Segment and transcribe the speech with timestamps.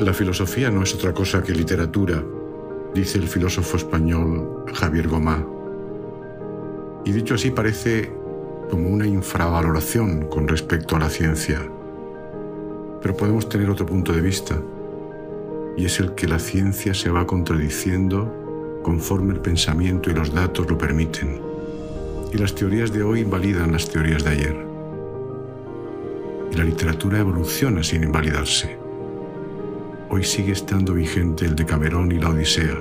[0.00, 2.24] La filosofía no es otra cosa que literatura,
[2.94, 5.46] dice el filósofo español Javier Gomá.
[7.04, 8.10] Y dicho así parece
[8.70, 11.60] como una infravaloración con respecto a la ciencia.
[13.02, 14.56] Pero podemos tener otro punto de vista,
[15.76, 20.66] y es el que la ciencia se va contradiciendo conforme el pensamiento y los datos
[20.70, 21.42] lo permiten.
[22.32, 24.66] Y las teorías de hoy invalidan las teorías de ayer.
[26.52, 28.79] Y la literatura evoluciona sin invalidarse
[30.12, 32.76] hoy sigue estando vigente el de Camerón y la Odisea.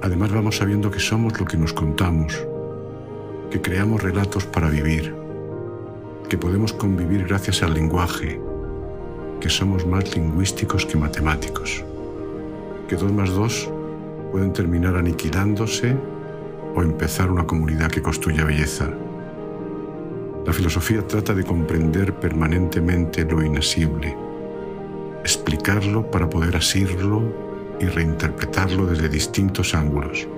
[0.00, 2.40] Además vamos sabiendo que somos lo que nos contamos,
[3.50, 5.12] que creamos relatos para vivir,
[6.28, 8.40] que podemos convivir gracias al lenguaje,
[9.40, 11.84] que somos más lingüísticos que matemáticos,
[12.88, 13.68] que dos más dos
[14.30, 15.96] pueden terminar aniquilándose
[16.76, 18.88] o empezar una comunidad que construya belleza.
[20.46, 24.25] La filosofía trata de comprender permanentemente lo inasible
[25.26, 27.20] explicarlo para poder asirlo
[27.80, 30.28] y reinterpretarlo desde distintos ángulos.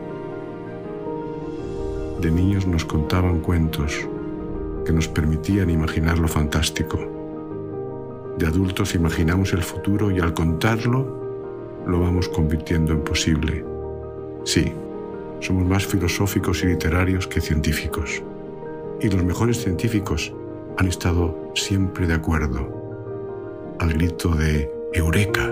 [2.20, 4.08] De niños nos contaban cuentos
[4.86, 6.98] que nos permitían imaginar lo fantástico.
[8.38, 13.64] De adultos imaginamos el futuro y al contarlo lo vamos convirtiendo en posible.
[14.44, 14.72] Sí,
[15.40, 18.22] somos más filosóficos y literarios que científicos.
[19.02, 20.32] Y los mejores científicos
[20.78, 22.78] han estado siempre de acuerdo
[23.78, 25.44] al grito de Eureka.